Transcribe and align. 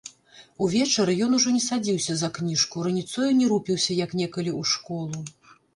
Увечары 0.67 1.13
ён 1.25 1.35
ужо 1.39 1.53
не 1.59 1.61
садзіўся 1.67 2.17
за 2.23 2.29
кніжку, 2.39 2.87
раніцою 2.89 3.29
не 3.43 3.53
рупіўся, 3.53 3.95
як 4.05 4.21
некалі, 4.23 4.51
у 4.65 4.69
школу. 4.75 5.25